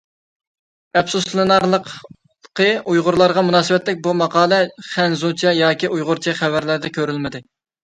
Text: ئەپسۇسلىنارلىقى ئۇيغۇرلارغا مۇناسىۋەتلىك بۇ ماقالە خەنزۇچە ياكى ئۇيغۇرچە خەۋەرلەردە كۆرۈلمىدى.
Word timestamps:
ئەپسۇسلىنارلىقى 1.01 2.71
ئۇيغۇرلارغا 2.79 3.45
مۇناسىۋەتلىك 3.51 4.03
بۇ 4.09 4.15
ماقالە 4.23 4.61
خەنزۇچە 4.89 5.55
ياكى 5.61 5.93
ئۇيغۇرچە 5.95 6.37
خەۋەرلەردە 6.43 6.95
كۆرۈلمىدى. 6.99 7.47